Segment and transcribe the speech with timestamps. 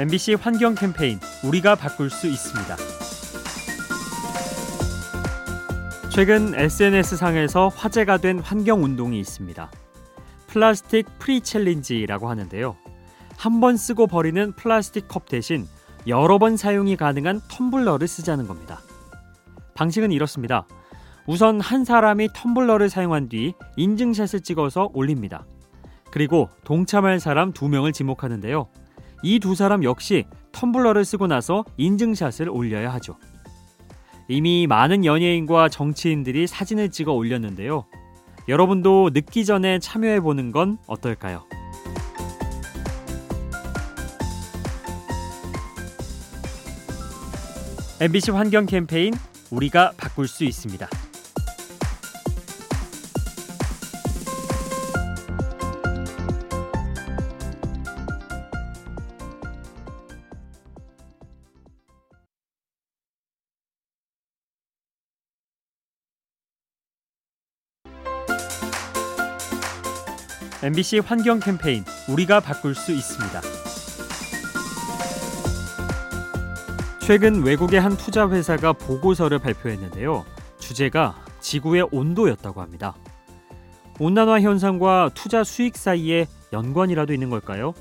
[0.00, 2.74] MBC 환경 캠페인 우리가 바꿀 수 있습니다.
[6.08, 9.70] 최근 SNS 상에서 화제가 된 환경 운동이 있습니다.
[10.46, 12.78] 플라스틱 프리 챌린지라고 하는데요.
[13.36, 15.66] 한 번 쓰고 버리는 플라스틱 컵 대신
[16.06, 18.80] 여러 번 사용이 가능한 텀블러를 쓰자는 겁니다.
[19.74, 20.66] 방식은 이렇습니다.
[21.26, 25.44] 우선 한 사람이 텀블러를 사용한 뒤 인증샷을 찍어서 올립니다.
[26.10, 28.66] 그리고 동참할 사람 두 명을 지목하는데요.
[29.22, 33.16] 이 두 사람 역시 텀블러를 쓰고 나서 인증샷을 올려야 하죠.
[34.28, 37.84] 이미 많은 연예인과 정치인들이 사진을 찍어 올렸는데요.
[38.48, 41.44] 여러분도 늦기 전에 참여해 보는 건 어떨까요?
[48.00, 49.12] MBC 환경 캠페인
[49.50, 50.88] 우리가 바꿀 수 있습니다.
[70.62, 73.40] MBC 환경 캠페인 우리가 바꿀 수 있습니다.
[77.00, 80.26] 최근 외국의 한 투자 회사가 보고서를 발표했는데요.
[80.58, 82.94] 주제가 지구의 온도였다고 합니다.
[83.98, 87.72] 온난화 현상과 투자 수익 사이에 연관이라도 있는 걸까요?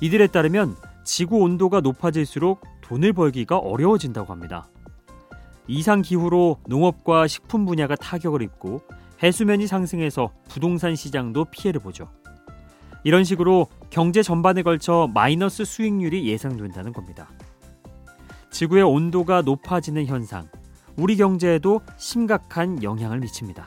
[0.00, 4.68] 이들에 따르면 지구 온도가 높아질수록 돈을 벌기가 어려워진다고 합니다.
[5.66, 8.82] 이상 기후로 농업과 식품 분야가 타격을 입고
[9.22, 12.08] 해수면이 상승해서 부동산 시장도 피해를 보죠.
[13.04, 17.28] 이런 식으로 경제 전반에 걸쳐 마이너스 수익률이 예상된다는 겁니다.
[18.50, 20.48] 지구의 온도가 높아지는 현상,
[20.96, 23.66] 우리 경제에도 심각한 영향을 미칩니다.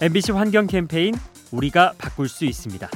[0.00, 1.14] MBC 환경 캠페인
[1.50, 2.88] 우리가 바꿀 수 있습니다.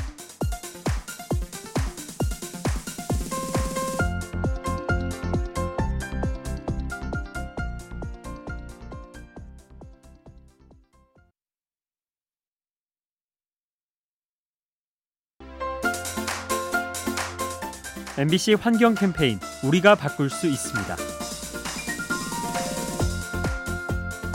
[18.21, 20.95] MBC 환경 캠페인 우리가 바꿀 수 있습니다.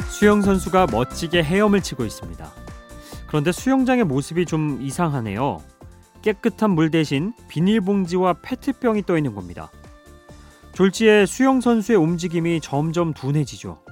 [0.09, 2.51] 수영 선수가 멋지게 헤엄을 치고 있습니다.
[3.27, 5.61] 그런데 수영장의 모습이 좀 이상하네요.
[6.23, 9.69] 깨끗한 물 대신 비닐봉지와 페트병이 떠 있는 겁니다.
[10.73, 13.83] 졸지에 수영 선수의 움직임이 점점 둔해지죠.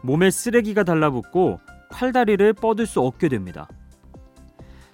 [0.00, 1.60] 몸에 쓰레기가 달라붙고
[1.90, 3.68] 팔다리를 뻗을 수 없게 됩니다.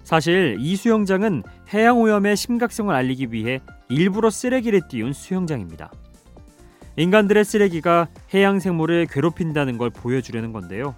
[0.06, 1.43] 사실 이 수영장은
[1.75, 3.59] 해양 오염의 심각성을 알리기 위해
[3.89, 5.91] 일부러 쓰레기를 띄운 수영장입니다.
[6.97, 10.94] 인간들의 쓰레기가 해양 생물을 괴롭힌다는 걸 보여주려는 건데요.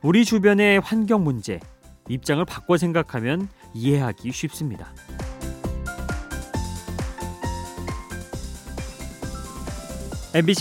[0.00, 1.58] 우리 주변의 환경 문제,
[2.08, 4.94] 입장을 바꿔 생각하면 이해하기 쉽습니다.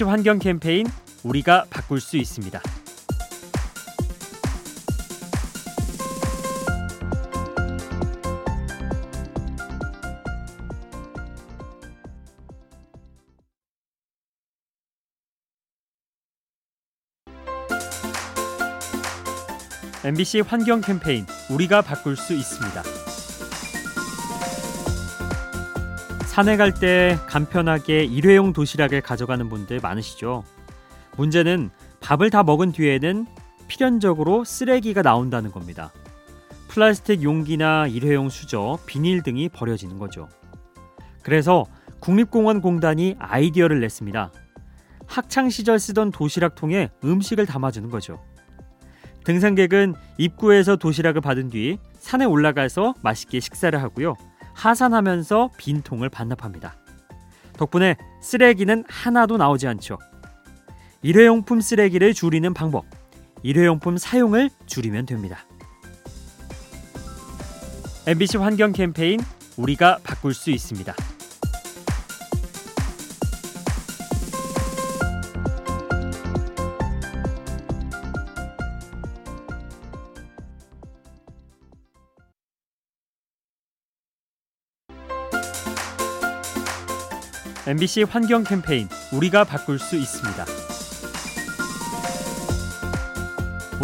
[0.07, 0.87] 환경 캠페인
[1.23, 2.59] 우리가 바꿀 수 있습니다.
[20.05, 22.83] MBC 환경 캠페인 우리가 바꿀 수 있습니다.
[26.25, 30.43] 산에 갈 때 간편하게 일회용 도시락을 가져가는 분들 많으시죠?
[31.15, 31.69] 문제는
[32.01, 33.27] 밥을 다 먹은 뒤에는
[33.69, 35.93] 필연적으로 쓰레기가 나온다는 겁니다.
[36.67, 40.27] 플라스틱 용기나 일회용 수저, 비닐 등이 버려지는 거죠.
[41.21, 41.65] 그래서
[42.01, 44.33] 국립공원공단이 아이디어를 냈습니다.
[45.07, 48.19] 학창 시절 쓰던 도시락통에 음식을 담아주는 거죠.
[49.25, 54.15] 등산객은 입구에서 도시락을 받은 뒤 산에 올라가서 맛있게 식사를 하고요.
[54.53, 56.75] 하산하면서 빈 통을 반납합니다.
[57.57, 59.97] 덕분에 쓰레기는 하나도 나오지 않죠.
[61.01, 62.85] 일회용품 쓰레기를 줄이는 방법.
[63.43, 65.45] 일회용품 사용을 줄이면 됩니다.
[68.05, 69.19] MBC 환경 캠페인
[69.57, 70.93] 우리가 바꿀 수 있습니다.
[87.65, 90.45] MBC 환경 캠페인 우리가 바꿀 수 있습니다.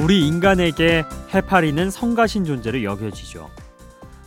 [0.03, 3.49] 우리 인간에게 해파리는 성가신 존재로 여겨지죠.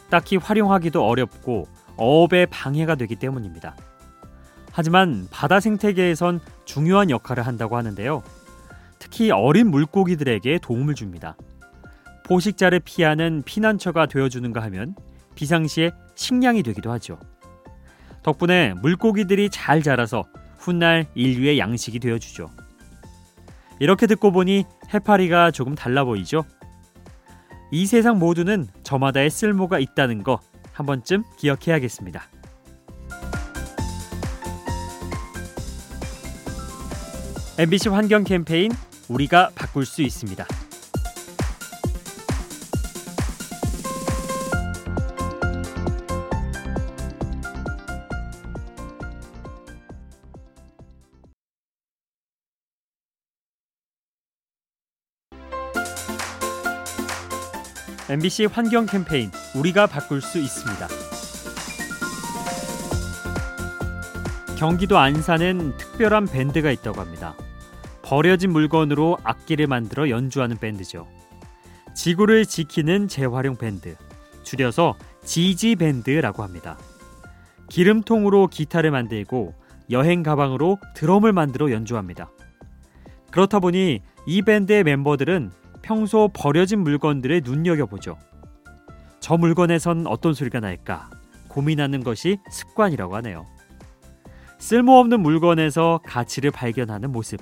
[0.08, 1.66] 딱히 활용하기도 어렵고
[1.98, 3.76] 어업에 방해가 되기 때문입니다.
[4.70, 8.22] 하지만 바다 생태계에선 중요한 역할을 한다고 하는데요.
[8.98, 11.36] 특히 어린 물고기들에게 도움을 줍니다.
[12.24, 14.94] 포식자를 피하는 피난처가 되어주는가 하면
[15.34, 17.18] 비상시에 식량이 되기도 하죠.
[18.22, 20.24] 덕분에 물고기들이 잘 자라서
[20.58, 22.50] 훗날 인류의 양식이 되어주죠.
[23.80, 24.64] 이렇게 듣고 보니
[24.94, 26.44] 해파리가 조금 달라 보이죠?
[27.72, 30.40] 이 세상 모두는 저마다의 쓸모가 있다는 거
[30.72, 32.22] 한 번쯤 기억해야겠습니다.
[37.58, 38.72] MBC 환경 캠페인
[39.08, 40.46] 우리가 바꿀 수 있습니다.
[58.10, 60.88] MBC 환경 캠페인 우리가 바꿀 수 있습니다.
[64.58, 67.36] 경기도 안산엔 특별한 밴드가 있다고 합니다.
[68.02, 71.06] 버려진 물건으로 악기를 만들어 연주하는 밴드죠.
[71.94, 73.94] 지구를 지키는 재활용 밴드,
[74.42, 76.78] 줄여서 지지 밴드라고 합니다.
[77.68, 79.54] 기름통으로 기타를 만들고
[79.90, 82.30] 여행 가방으로 드럼을 만들어 연주합니다.
[83.30, 85.52] 그렇다 보니 이 밴드의 멤버들은
[85.82, 88.16] 평소 버려진 물건들을 눈여겨보죠.
[89.20, 91.10] 저 물건에선 어떤 소리가 날까
[91.48, 93.46] 고민하는 것이 습관이라고 하네요.
[94.58, 97.40] 쓸모없는 물건에서 가치를 발견하는 모습.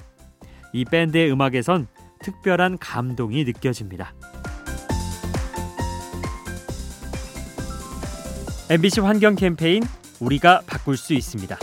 [0.73, 1.87] 이 밴드의 음악에선
[2.21, 4.15] 특별한 감동이 느껴집니다.
[8.71, 9.83] MBC 환경 캠페인
[10.21, 11.57] 우리가 바꿀 수 있습니다.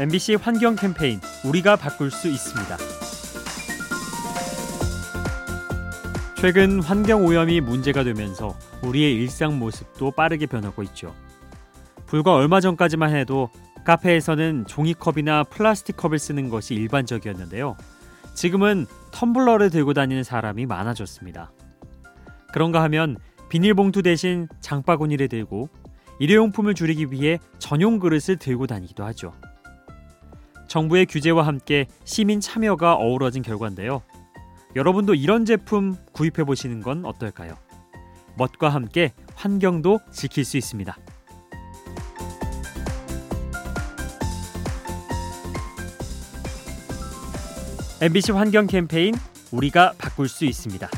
[0.00, 2.76] MBC 환경 캠페인 우리가 바꿀 수 있습니다.
[6.40, 11.14] 최근 환경 오염이 문제가 되면서 우리의 일상 모습도 빠르게 변하고 있죠.
[12.06, 13.50] 불과 얼마 전까지만 해도
[13.84, 17.76] 카페에서는 종이컵이나 플라스틱 컵을 쓰는 것이 일반적이었는데요.
[18.32, 21.52] 지금은 텀블러를 들고 다니는 사람이 많아졌습니다.
[22.54, 23.18] 그런가 하면
[23.50, 25.68] 비닐봉투 대신 장바구니를 들고
[26.20, 29.34] 일회용품을 줄이기 위해 전용 그릇을 들고 다니기도 하죠.
[30.70, 34.02] 정부의 규제와 함께 시민 참여가 어우러진 결과인데요.
[34.76, 37.56] 여러분도 이런 제품 구입해 보시는 건 어떨까요?
[38.36, 40.96] 멋과 함께 환경도 지킬 수 있습니다.
[48.00, 49.16] MBC 환경 캠페인
[49.50, 50.88] 우리가 바꿀 수 있습니다.